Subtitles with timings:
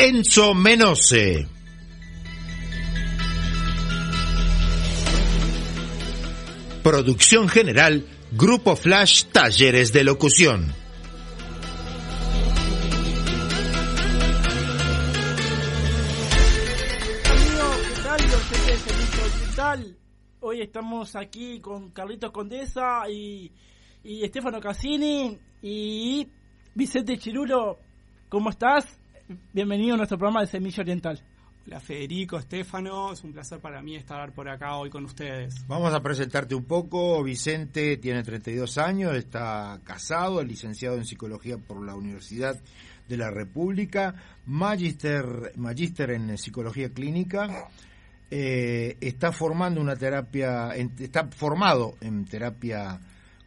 [0.00, 1.48] Enzo Menose.
[6.84, 10.72] Producción general Grupo Flash Talleres de Locución.
[20.38, 23.50] Hoy estamos aquí con Carlitos Condesa y,
[24.04, 26.28] y Estefano Cassini y
[26.76, 27.80] Vicente Chirulo.
[28.28, 29.00] ¿Cómo estás?
[29.52, 31.20] Bienvenido a nuestro programa de Semilla Oriental.
[31.66, 35.66] Hola Federico, Estefano, es un placer para mí estar por acá hoy con ustedes.
[35.66, 37.22] Vamos a presentarte un poco.
[37.22, 42.58] Vicente tiene 32 años, está casado, es licenciado en psicología por la Universidad
[43.06, 44.14] de la República,
[44.46, 47.68] magister, magister en psicología clínica,
[48.30, 52.98] eh, está formando una terapia, en- está formado en terapia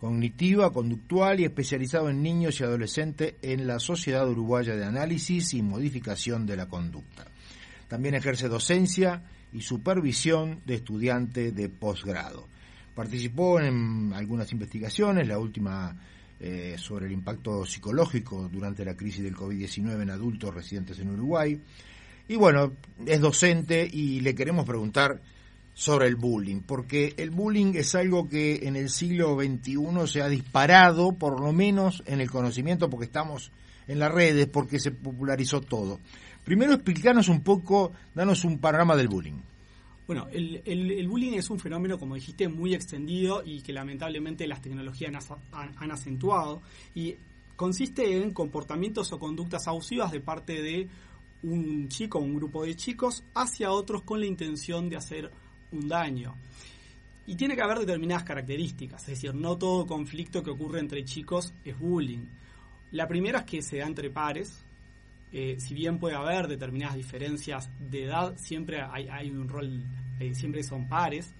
[0.02, 5.62] cognitiva, conductual y especializado en niños y adolescentes en la Sociedad Uruguaya de Análisis y
[5.62, 7.28] Modificación de la Conducta.
[7.88, 9.22] También ejerce docencia
[9.54, 12.48] y supervisión de estudiantes de posgrado.
[12.96, 15.96] Participó en algunas investigaciones, la última
[16.40, 21.62] eh, sobre el impacto psicológico durante la crisis del COVID-19 en adultos residentes en Uruguay.
[22.28, 22.74] Y bueno,
[23.06, 25.22] es docente y le queremos preguntar
[25.74, 29.78] sobre el bullying, porque el bullying es algo que en el siglo XXI
[30.08, 33.52] se ha disparado, por lo menos en el conocimiento, porque estamos
[33.88, 36.00] en las redes, porque se popularizó todo.
[36.44, 39.40] Primero explicarnos un poco, danos un panorama del bullying.
[40.08, 44.62] Bueno, el, el- bullying es un fenómeno, como dijiste, muy extendido y que lamentablemente las
[44.62, 46.62] tecnologías han, han- han acentuado
[46.94, 47.16] y
[47.56, 50.90] consiste en comportamientos o conductas abusivas de parte de
[51.44, 55.32] un chico o un grupo de chicos hacia otros con la intención de hacer
[55.72, 56.36] un daño.
[57.28, 61.54] Y tiene que haber determinadas características, es decir, no todo conflicto que ocurre entre chicos
[61.64, 62.26] es bullying.
[62.92, 64.64] La primera es que se da entre pares,
[65.32, 69.82] eh, si bien puede haber determinadas diferencias de edad, siempre hay, hay un rol,
[70.20, 71.34] eh, siempre son pares,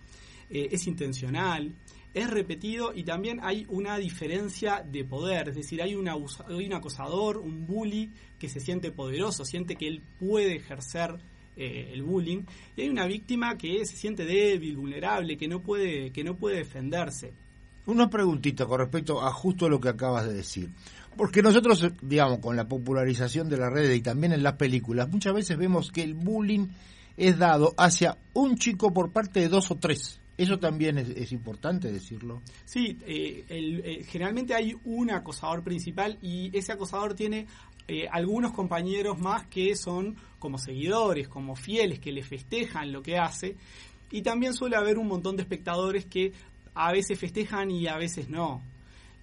[0.50, 1.74] eh, es intencional,
[2.14, 6.74] es repetido y también hay una diferencia de poder, es decir, hay, un hay un
[6.74, 11.20] acosador, un bully que se siente poderoso, siente que él puede ejercer
[11.64, 12.44] eh, el bullying
[12.76, 16.58] y hay una víctima que se siente débil, vulnerable, que no puede, que no puede
[16.58, 17.34] defenderse.
[17.86, 20.70] Una preguntita con respecto a justo lo que acabas de decir.
[21.18, 25.10] Porque nosotros, eh, digamos, con la popularización de las redes y también en las películas,
[25.10, 26.68] muchas veces vemos que el bullying
[27.18, 30.20] es dado hacia un chico por parte de dos o tres.
[30.38, 32.42] Eso también es, es importante decirlo.
[32.66, 37.46] Sí, eh, el- eh, generalmente hay un acosador principal y ese acosador tiene
[37.92, 43.18] eh, algunos compañeros más que son como seguidores, como fieles, que le festejan lo que
[43.18, 43.58] hace.
[44.12, 46.32] Y también suele haber un montón de espectadores que
[46.74, 48.62] a veces festejan y a veces no.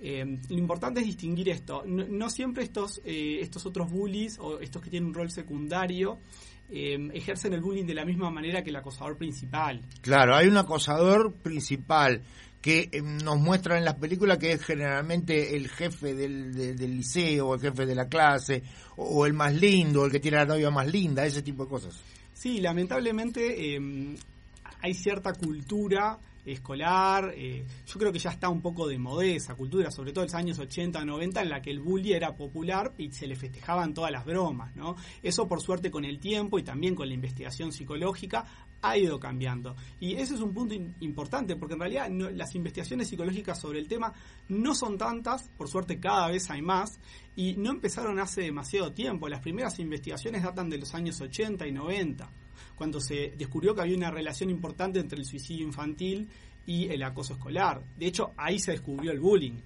[0.01, 1.83] Eh, lo importante es distinguir esto.
[1.87, 6.19] No, siempre estos, eh, estos otros bullies o estos que tienen un rol secundario
[6.71, 9.81] ejercen el bullying de la misma manera que el acosador principal.
[10.03, 12.21] Claro, hay un acosador principal
[12.61, 16.97] que eh, nos muestra en las películas que es generalmente el jefe del, de- del
[16.97, 18.63] liceo, el jefe de la clase,
[18.97, 22.01] o, el más lindo, el que tiene la novia más linda, ese tipo de cosas.
[22.33, 24.17] Sí, lamentablemente eh,
[24.81, 29.55] hay cierta cultura escolar, eh, yo creo que ya está un poco de moda esa
[29.55, 32.95] cultura, sobre todo en los años 80, 90, en la que el bully era popular
[32.97, 34.97] y se le festejaban todas las bromas, ¿no?
[35.23, 38.47] Eso por suerte con el tiempo y también con la investigación psicológica
[38.83, 39.75] ha ido cambiando.
[40.01, 43.89] Y ese es un punto importante, porque en realidad no- las investigaciones psicológicas sobre el
[43.89, 44.13] tema
[44.49, 47.01] no son tantas, por suerte cada vez hay más,
[47.35, 49.29] y no empezaron hace demasiado tiempo.
[49.29, 52.31] Las primeras investigaciones datan de los años 80 y 90
[52.77, 56.29] cuando se descubrió que había una relación importante entre el suicidio infantil
[56.65, 57.83] y el acoso escolar.
[57.97, 59.61] De hecho, ahí se descubrió el bullying.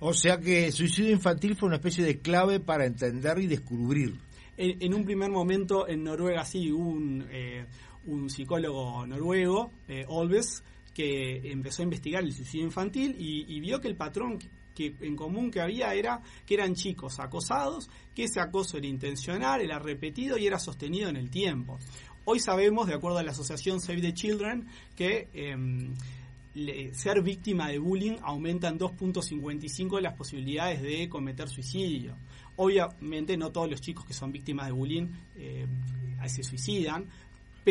[0.00, 4.14] O sea que el suicidio infantil fue una especie de clave para entender y descubrir.
[4.56, 7.66] En, en un primer momento en Noruega sí hubo un, eh,
[8.06, 10.62] un psicólogo noruego, eh, Olves,
[10.94, 14.38] que empezó a investigar el suicidio infantil y, vio que el patrón
[14.74, 19.60] que en común que había era que eran chicos acosados, que ese acoso era intencional,
[19.60, 21.78] era repetido y era sostenido en el tiempo.
[22.24, 25.94] Hoy sabemos, de acuerdo a la asociación Save the Children, que em,
[26.92, 32.16] ser víctima de bullying aumenta en 2.55 las posibilidades de cometer suicidio.
[32.56, 35.66] Obviamente no todos los chicos que son víctimas de bullying eh,
[36.28, 37.06] se suicidan,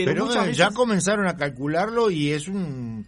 [0.03, 3.05] pero, eh, ya comenzaron a calcularlo y es un,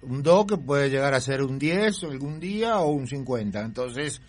[0.00, 3.60] un 2 que puede llegar a ser un 10 algún día o un 50.
[3.60, 4.22] Entonces,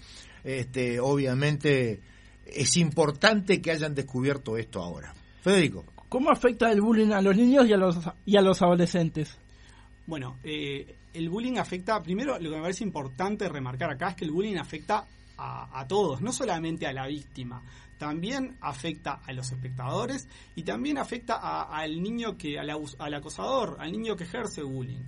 [0.44, 2.02] este, obviamente
[2.46, 5.14] es importante que hayan descubierto esto ahora.
[5.42, 5.86] Federico.
[6.10, 9.38] ¿Cómo afecta el bullying a los niños y a los, y a los adolescentes?
[10.06, 14.26] Bueno, eh, el bullying afecta, primero lo que me parece importante remarcar acá es que
[14.26, 15.06] el bullying afecta
[15.38, 17.62] a, todos, no solamente a la víctima,
[18.04, 22.70] también afecta a los espectadores y también afecta al niño que, al,
[23.14, 25.04] acosador, al niño que ejerce bullying.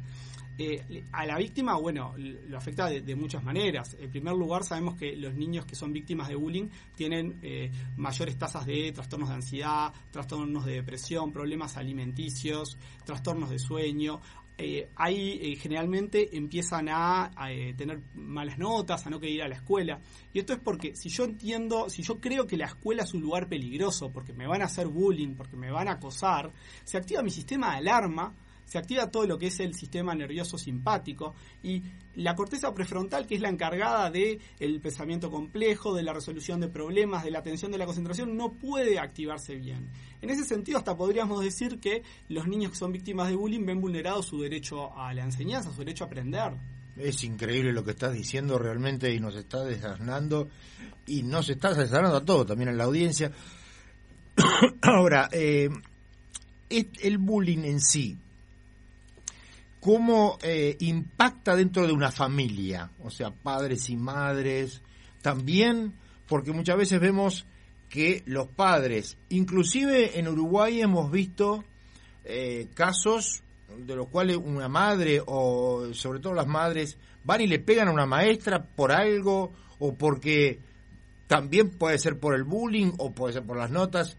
[0.58, 3.98] Eh, a la víctima, bueno, lo afecta de, muchas maneras.
[4.00, 8.38] En primer lugar, sabemos que los niños que son víctimas de bullying tienen eh, mayores
[8.38, 14.22] tasas de trastornos de ansiedad, trastornos de depresión, problemas alimenticios, trastornos de sueño.
[14.58, 17.30] Eh, ahí generalmente empiezan a,
[17.76, 20.00] tener malas notas, a no querer ir a la escuela.
[20.34, 23.22] Y esto es porque si yo entiendo, si yo creo que la escuela es un
[23.22, 26.52] lugar peligroso, porque me van a hacer bullying, porque me van a acosar,
[26.84, 28.34] se activa mi sistema de alarma
[28.66, 31.84] se activa todo lo que es el sistema nervioso simpático y
[32.16, 36.68] la corteza prefrontal, que es la encargada del el pensamiento complejo, de la resolución de
[36.68, 39.90] problemas, de la atención de la concentración, no puede activarse bien.
[40.22, 43.82] En ese sentido, hasta podríamos decir que los niños que son víctimas de bullying ven
[43.82, 46.54] vulnerado su derecho a la enseñanza, su derecho a aprender.
[46.98, 50.50] Es increíble lo que estás diciendo realmente y nos está desasnando
[51.06, 53.32] y nos está desasnando a todos, también a la audiencia.
[54.82, 55.70] Ahora, eh,
[56.70, 58.18] el bullying en sí,
[59.86, 64.82] cómo eh, impacta dentro de una familia, o sea, padres y madres,
[65.22, 65.94] también
[66.28, 67.46] porque muchas veces vemos
[67.88, 71.64] que los padres, inclusive en Uruguay hemos visto
[72.24, 73.44] eh, casos
[73.78, 77.92] de los cuales una madre o sobre todo las madres van y le pegan a
[77.92, 80.62] una maestra por algo o porque
[81.28, 84.18] también puede ser por el bullying o puede ser por las notas.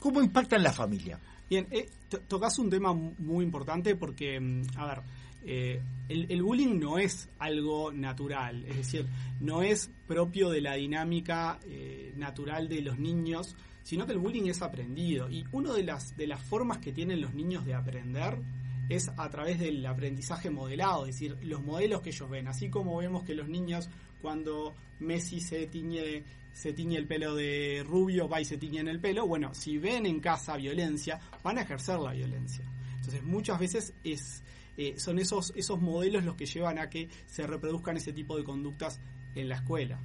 [0.00, 1.20] ¿Cómo impacta en la familia?
[1.48, 1.88] Bien, eh,
[2.26, 5.02] tocas un tema muy importante porque, mm, a ver,
[5.44, 9.06] eh, el, bullying no es algo natural, es decir,
[9.40, 13.54] no es propio de la dinámica eh, natural de los niños,
[13.84, 15.30] sino que el bullying es aprendido.
[15.30, 18.40] Y una de las, de las formas que tienen los niños de aprender
[18.88, 22.48] es a través del aprendizaje modelado, es decir, los modelos que ellos ven.
[22.48, 23.88] Así como vemos que los niños,
[24.26, 28.88] cuando Messi se tiñe se tiñe el pelo de rubio, va y se tiñe en
[28.88, 29.24] el pelo.
[29.24, 32.64] Bueno, si ven en casa violencia, van a ejercer la violencia.
[32.96, 34.42] Entonces, muchas veces es,
[34.76, 38.42] eh, son esos, esos modelos los que llevan a que se reproduzcan ese tipo de
[38.42, 38.98] conductas
[39.36, 40.00] en la escuela.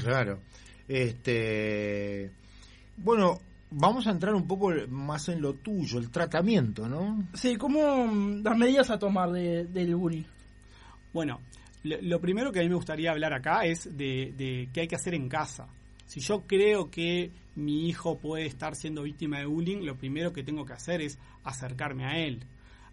[0.00, 0.40] Claro.
[0.88, 2.30] Este,
[2.96, 3.38] bueno,
[3.70, 7.28] vamos a entrar un poco más en lo tuyo, el tratamiento, ¿no?
[7.34, 8.10] Sí, ¿cómo
[8.42, 10.24] las medidas a tomar de, del bullying?
[11.12, 11.40] Bueno,
[11.84, 15.14] lo, primero que a mí me gustaría hablar acá es de, qué hay que hacer
[15.14, 15.68] en casa.
[16.06, 20.44] Si yo creo que mi hijo puede estar siendo víctima de bullying, lo primero que
[20.44, 22.44] tengo que hacer es acercarme a él.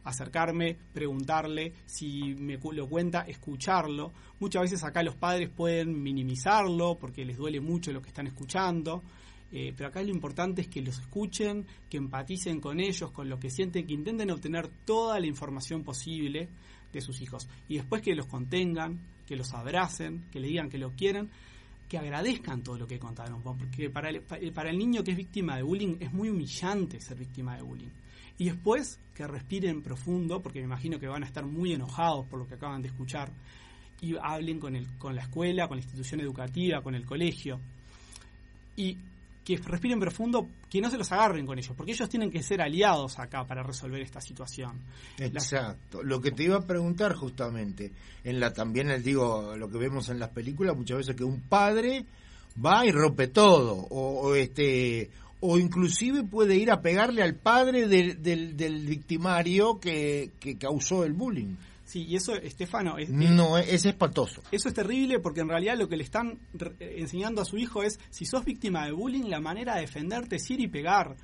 [0.06, 4.12] Acercarme, preguntarle si me lo cuenta, escucharlo.
[4.40, 9.04] Muchas veces acá los padres pueden minimizarlo porque les duele mucho lo que están escuchando.
[9.52, 13.40] Eh, pero acá lo importante es que los escuchen, que empaticen con ellos, con lo
[13.40, 16.48] que sienten, que intenten obtener toda la información posible
[16.92, 17.48] de sus hijos.
[17.68, 21.30] Y después que los contengan, que los abracen, que le digan que lo quieren,
[21.88, 23.42] que agradezcan todo lo que contaron.
[23.42, 27.18] Porque para el, para el niño que es víctima de bullying es muy humillante ser
[27.18, 27.90] víctima de bullying.
[28.38, 32.40] Y después que respiren profundo, porque me imagino que van a estar muy enojados por
[32.40, 33.32] lo que acaban de escuchar,
[34.02, 37.60] y hablen con, el, con la escuela, con la institución educativa, con el colegio.
[38.78, 38.98] Y
[39.58, 42.62] que respiren profundo, que no se los agarren con ellos, porque ellos tienen que ser
[42.62, 44.80] aliados acá para resolver esta situación.
[45.18, 46.04] Exacto.
[46.04, 47.92] Lo que te iba a preguntar justamente,
[48.24, 51.42] en la también les digo lo que vemos en las películas muchas veces que un
[51.42, 52.06] padre
[52.64, 58.22] va y rompe todo o, este o inclusive puede ir a pegarle al padre del,
[58.22, 61.56] del, victimario que, que causó el bullying.
[61.90, 63.00] Sí, y eso, Estefano...
[63.00, 64.44] Es, no, es espantoso.
[64.52, 66.38] Eso es terrible porque en realidad lo que le están
[66.80, 70.48] enseñando a su hijo es, si sos víctima de bullying, la manera de defenderte es
[70.52, 71.16] ir y pegar.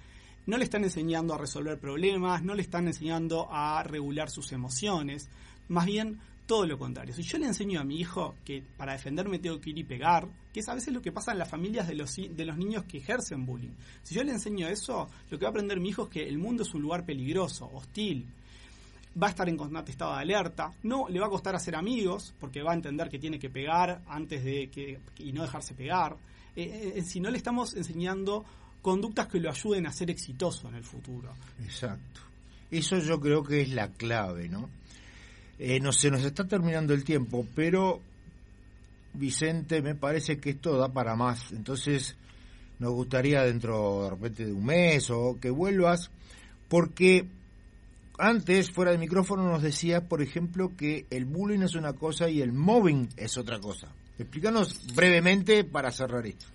[0.47, 5.29] No le están enseñando a resolver problemas, no le están enseñando a regular sus emociones.
[5.67, 7.13] Más bien, todo lo contrario.
[7.13, 10.27] Si yo le enseño a mi hijo que para defenderme tengo que ir y pegar,
[10.51, 12.85] que es a veces lo que pasa en las familias de los, de los niños
[12.85, 13.75] que ejercen bullying.
[14.01, 16.39] Si yo le enseño eso, lo que va a aprender mi hijo es que el
[16.39, 18.25] mundo es un lugar peligroso, hostil,
[19.21, 22.33] va a estar en constante estado de alerta, no le va a costar hacer amigos,
[22.39, 26.17] porque va a entender que tiene que pegar antes de que y no dejarse pegar.
[26.55, 28.45] Eh, eh, eh, si no le estamos enseñando
[28.81, 31.33] conductas que lo ayuden a ser exitoso en el futuro.
[31.63, 32.21] Exacto.
[32.69, 34.69] Eso yo creo que es la clave, ¿no?
[35.57, 38.01] No se nos está terminando el tiempo, pero
[39.13, 41.53] Vicente, me parece que esto da para más.
[41.53, 42.17] Entonces,
[42.79, 46.11] nos gustaría dentro de repente de un mes o que vuelvas,
[46.67, 47.25] porque
[48.17, 52.41] antes, fuera de micrófono, nos decías, por ejemplo, que el bullying es una cosa y
[52.41, 53.89] el mobbing es otra cosa.
[54.17, 56.45] Explícanos brevemente para cerrar esto.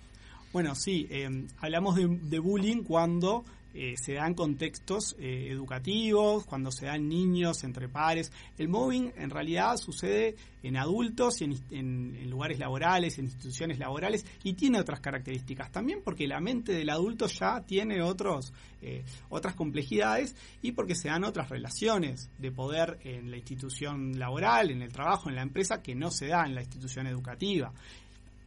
[0.53, 6.87] Bueno, sí, eh, hablamos de, bullying cuando eh, se dan contextos eh, educativos, cuando se
[6.87, 8.31] dan niños entre pares.
[8.57, 14.53] El mobbing en realidad sucede en adultos y en, lugares laborales, en instituciones laborales y
[14.53, 20.35] tiene otras características también porque la mente del adulto ya tiene otros, eh, otras complejidades
[20.61, 25.29] y porque se dan otras relaciones de poder en la institución laboral, en el trabajo,
[25.29, 27.73] en la empresa que no se da en la institución educativa.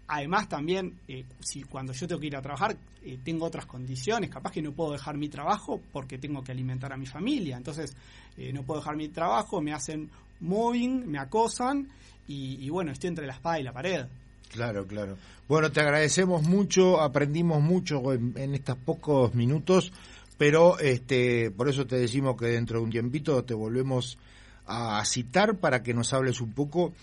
[0.07, 4.29] Además también, eh, si cuando yo tengo que ir a trabajar, eh, tengo otras condiciones,
[4.29, 7.97] capaz que no puedo dejar mi trabajo porque tengo que alimentar a mi familia, entonces
[8.37, 11.89] eh, no puedo dejar mi trabajo, me hacen moving, me acosan
[12.27, 14.07] y, bueno, estoy entre la espada y la pared.
[14.51, 15.17] Claro, claro.
[15.49, 19.93] Bueno, te agradecemos mucho, aprendimos mucho en, en, estos pocos minutos,
[20.39, 24.19] pero este, por eso te decimos que dentro de un tiempito te volvemos
[24.67, 26.95] a citar para que nos hables un poco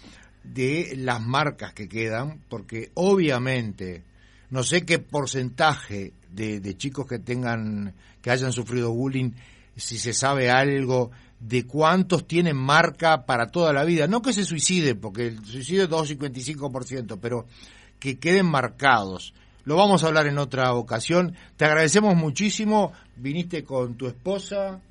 [0.44, 4.04] de las marcas que quedan, porque obviamente
[4.50, 9.32] no sé qué porcentaje de, chicos que tengan, que hayan sufrido bullying,
[9.76, 14.08] si se sabe algo de cuántos tienen marca para toda la vida.
[14.08, 17.46] No que se suicide, porque el suicidio es 2,55%, pero
[18.00, 19.34] que queden marcados.
[19.64, 21.36] Lo vamos a hablar en otra ocasión.
[21.56, 22.94] Te agradecemos muchísimo.
[23.16, 24.82] Viniste con tu esposa,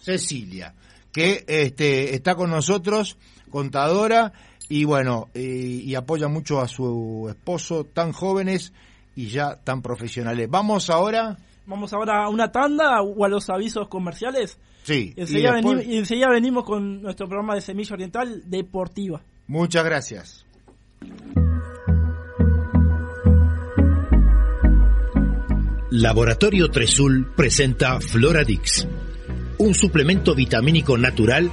[0.00, 0.74] Cecilia,
[1.12, 3.16] que este, está con nosotros
[3.50, 4.32] contadora
[4.68, 8.72] y bueno, y apoya mucho a su esposo, tan jóvenes
[9.14, 10.48] y ya tan profesionales.
[10.50, 11.36] Vamos ahora.
[11.66, 14.58] Vamos ahora a una tanda o a los avisos comerciales.
[14.82, 15.14] Sí.
[15.16, 19.22] Y enseguida, venimos, con nuestro programa de Semilla Oriental Deportiva.
[19.48, 20.46] Muchas gracias.
[25.90, 28.86] Laboratorio Tresul presenta Floradix,
[29.58, 31.50] un suplemento vitamínico natural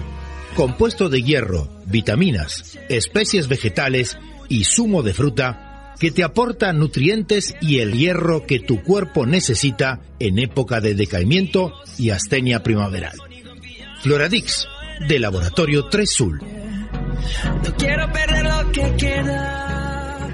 [0.53, 4.17] compuesto de hierro, vitaminas, especies vegetales
[4.49, 10.01] y zumo de fruta que te aporta nutrientes y el hierro que tu cuerpo necesita
[10.19, 13.17] en época de decaimiento y astenia primaveral.
[14.01, 14.67] Floradix,
[15.07, 16.41] de Laboratorio 3 Sul.
[16.41, 20.29] No quiero perder lo que queda.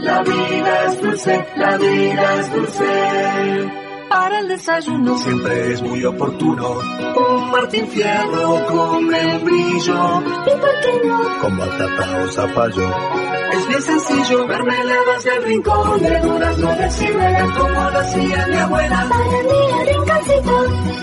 [0.00, 5.18] La vida es dulce, la vida es dulce para el desayuno.
[5.18, 6.78] Siempre es muy oportuno.
[7.16, 10.22] Un Martín Fierro con brillo.
[10.46, 11.40] ¿Y por qué no?
[11.40, 12.90] Con batata o zapallo.
[13.52, 16.02] Es bien sencillo, mermeladas del rincón.
[16.02, 19.06] De durazno de ciruela como lo hacía mi abuela.
[19.08, 20.98] Para mí, rinconcito.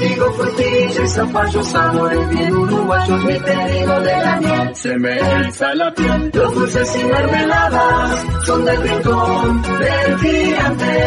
[0.00, 3.24] Digo frutilla y zapallo, sabores bien uruguayos.
[3.24, 6.30] Mi pedido de la miel se me eriza la piel.
[6.32, 11.06] Los dulces y mermeladas son del rincón del gigante.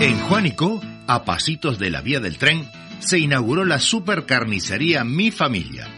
[0.00, 2.68] En Juanico, a pasitos de la vía del tren,
[2.98, 5.88] se inauguró la supercarnicería Mi Familia,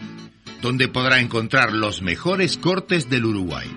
[0.61, 3.69] donde podrá encontrar los mejores cortes del Uruguay.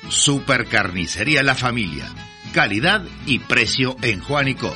[0.10, 2.10] Supercarnicería La Familia
[2.58, 4.75] calidad y precio en Juanico.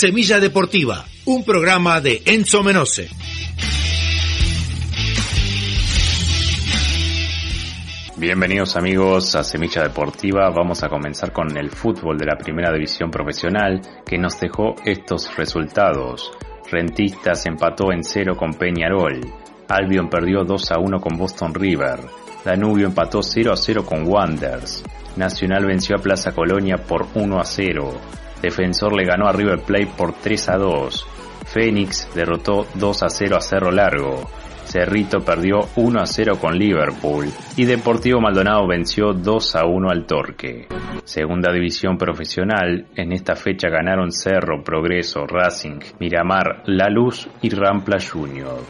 [0.00, 3.08] Semilla Deportiva, un programa de Enzo Menose.
[8.16, 10.50] Bienvenidos amigos a Semilla Deportiva.
[10.50, 15.36] Vamos a comenzar con el fútbol de la primera división profesional que nos dejó estos
[15.36, 16.30] resultados.
[16.70, 19.18] Rentistas empató en 0 con Peñarol.
[19.66, 21.98] Albion perdió 2 a 1 con Boston River.
[22.44, 24.84] Danubio empató 0 a 0 con Wanders.
[25.16, 28.00] Nacional venció a Plaza Colonia por 1 a 0.
[28.40, 31.06] Defensor le ganó a River Plate por 3 a 2.
[31.46, 34.28] Fénix derrotó 2 a 0 a Cerro Largo.
[34.68, 40.04] Cerrito perdió 1 a 0 con Liverpool y Deportivo Maldonado venció 2 a 1 al
[40.04, 40.66] Torque.
[41.04, 47.96] Segunda división profesional, en esta fecha ganaron Cerro, Progreso, Racing, Miramar, La Luz y Rampla
[47.98, 48.60] Junior.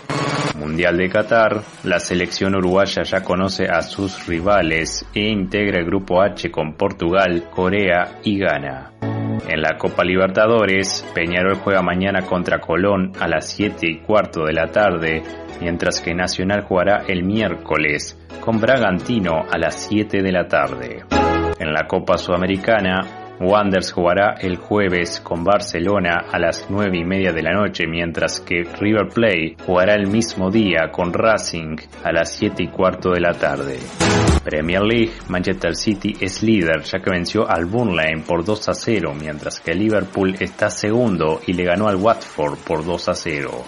[0.57, 6.23] Mundial de Qatar, la selección uruguaya ya conoce a sus rivales e integra el grupo
[6.23, 9.08] H con Portugal, Corea y Ghana.
[9.47, 14.53] En la Copa Libertadores, Peñarol juega mañana contra Colón a las 7 y cuarto de
[14.53, 15.23] la tarde,
[15.61, 21.05] mientras que Nacional jugará el miércoles con Bragantino a las 7 de la tarde.
[21.59, 27.33] En la Copa Sudamericana, Wanders jugará el jueves con Barcelona a las 9 y media
[27.33, 32.33] de la noche, mientras que River Plate jugará el mismo día con Racing a las
[32.33, 33.79] 7 y cuarto de la tarde.
[34.43, 39.15] Premier League, Manchester City es líder ya que venció al Burnley por 2 a 0,
[39.21, 43.65] mientras que Liverpool está segundo y le ganó al Watford por 2 a 0.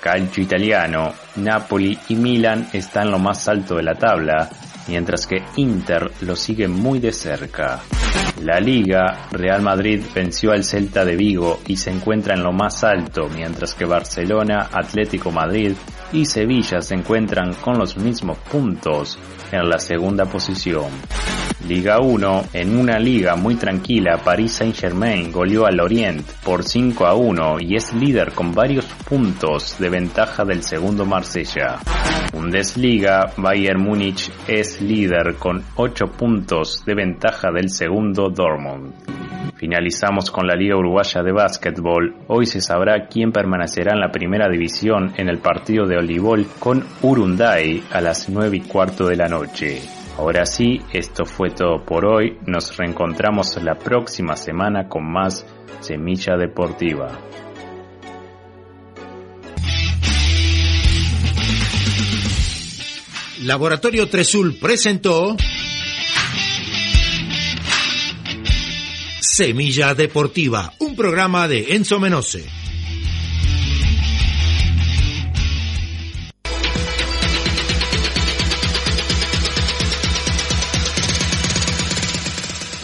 [0.00, 4.48] Calcio italiano, Napoli y Milan están lo más alto de la tabla,
[4.88, 7.80] mientras que Inter lo sigue muy de cerca.
[8.42, 12.82] La Liga, Real Madrid venció al Celta de Vigo y se encuentra en lo más
[12.84, 15.72] alto, mientras que Barcelona, Atlético Madrid
[16.12, 19.18] y Sevilla se encuentran con los mismos puntos
[19.52, 20.88] en la segunda posición.
[21.68, 27.14] Liga 1, en una liga muy tranquila, Paris Saint-Germain goleó al Orient por 5 a
[27.14, 31.78] 1 y es líder con varios puntos de ventaja del segundo Marsella.
[32.32, 38.94] Bundesliga, Bayern Múnich es líder con 8 puntos de ventaja del segundo Dortmund.
[39.56, 42.16] Finalizamos con la Liga Uruguaya de Básquetbol.
[42.28, 46.82] Hoy se sabrá quién permanecerá en la primera división en el partido de voleibol con
[47.02, 49.99] Urunday a las 9 y cuarto de la noche.
[50.20, 52.36] Ahora sí, esto fue todo por hoy.
[52.44, 55.46] Nos reencontramos la próxima semana con más
[55.80, 57.18] Semilla Deportiva.
[63.44, 65.38] Laboratorio Tresul presentó
[69.22, 72.44] Semilla Deportiva, un programa de Enzo Menose.